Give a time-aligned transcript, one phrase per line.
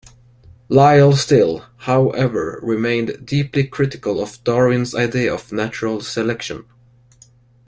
[0.67, 6.65] Lyell still, however, remained deeply critical of Darwin's idea of natural selection.